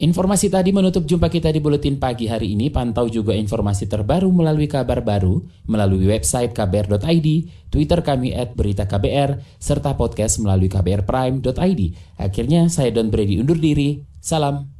Informasi 0.00 0.52
tadi 0.52 0.76
menutup 0.76 1.08
jumpa 1.08 1.32
kita 1.32 1.48
di 1.48 1.60
Buletin 1.64 1.96
Pagi 1.96 2.28
hari 2.28 2.52
ini. 2.52 2.68
Pantau 2.68 3.08
juga 3.08 3.32
informasi 3.32 3.88
terbaru 3.88 4.28
melalui 4.28 4.68
kabar 4.68 5.00
baru, 5.00 5.40
melalui 5.64 6.04
website 6.04 6.52
kbr.id, 6.52 7.28
Twitter 7.72 8.00
kami 8.04 8.36
at 8.36 8.52
berita 8.52 8.84
KBR, 8.84 9.40
serta 9.56 9.96
podcast 9.96 10.36
melalui 10.44 10.68
kbrprime.id. 10.68 11.80
Akhirnya 12.20 12.68
saya 12.68 12.92
Don 12.92 13.08
Brady 13.08 13.40
undur 13.40 13.56
diri. 13.56 14.04
Salam. 14.20 14.79